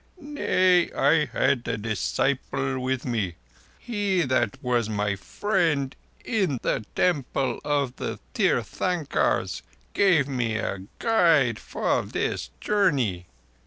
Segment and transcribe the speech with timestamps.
[0.19, 3.35] "Nay, I had a disciple with me.
[3.77, 5.95] He that was my friend
[6.27, 9.61] at the Temple of the Tirthankars
[9.93, 13.27] gave me a guide for this journey.